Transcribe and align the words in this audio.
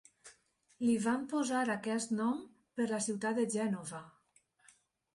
Li 0.85 0.95
van 1.03 1.27
posar 1.33 1.61
aquest 1.75 2.15
nom 2.21 2.41
per 2.81 2.91
la 2.95 3.03
ciutat 3.11 3.41
de 3.41 3.49
Gènova. 3.59 4.05